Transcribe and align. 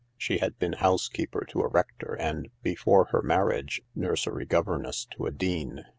She 0.17 0.39
had 0.39 0.57
been 0.57 0.73
housekeeper 0.73 1.45
to 1.51 1.61
a 1.61 1.67
rector 1.67 2.15
and, 2.19 2.49
before 2.63 3.09
her 3.11 3.21
marriage, 3.21 3.83
nursery 3.93 4.47
governess 4.47 5.05
to 5.15 5.27
a 5.27 5.31
dean. 5.31 5.83